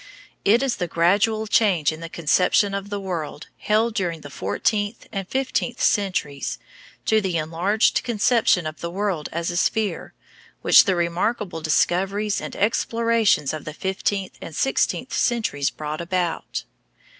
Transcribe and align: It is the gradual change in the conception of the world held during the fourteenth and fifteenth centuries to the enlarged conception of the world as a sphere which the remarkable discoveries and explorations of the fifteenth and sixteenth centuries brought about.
It 0.43 0.63
is 0.63 0.77
the 0.77 0.87
gradual 0.87 1.45
change 1.45 1.91
in 1.91 1.99
the 1.99 2.09
conception 2.09 2.73
of 2.73 2.89
the 2.89 2.99
world 2.99 3.49
held 3.59 3.93
during 3.93 4.21
the 4.21 4.31
fourteenth 4.31 5.05
and 5.11 5.27
fifteenth 5.27 5.79
centuries 5.79 6.57
to 7.05 7.21
the 7.21 7.37
enlarged 7.37 8.01
conception 8.01 8.65
of 8.65 8.81
the 8.81 8.89
world 8.89 9.29
as 9.31 9.51
a 9.51 9.57
sphere 9.57 10.15
which 10.63 10.85
the 10.85 10.95
remarkable 10.95 11.61
discoveries 11.61 12.41
and 12.41 12.55
explorations 12.55 13.53
of 13.53 13.63
the 13.63 13.75
fifteenth 13.75 14.39
and 14.41 14.55
sixteenth 14.55 15.13
centuries 15.13 15.69
brought 15.69 16.01
about. 16.01 16.63